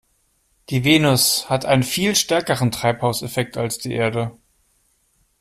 [0.71, 4.35] Die Venus hat einen viel stärkeren Treibhauseffekt als die Erde.